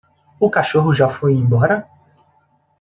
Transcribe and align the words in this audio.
O 0.39 0.49
cachorro 0.49 0.91
já 0.95 1.07
foi 1.07 1.33
embora? 1.35 1.87